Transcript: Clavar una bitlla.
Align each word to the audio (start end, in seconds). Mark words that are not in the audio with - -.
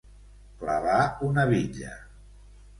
Clavar 0.63 0.97
una 1.29 1.47
bitlla. 1.53 1.95